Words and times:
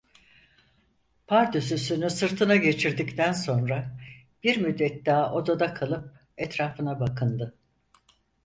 Pardösüsünü 1.27 2.09
sırtına 2.09 2.55
geçirdikten 2.55 3.31
sonra 3.31 3.99
bir 4.43 4.57
müddet 4.57 5.05
daha 5.05 5.33
odada 5.33 5.73
kalıp 5.73 6.13
etrafına 6.37 6.99
bakındı. 6.99 7.55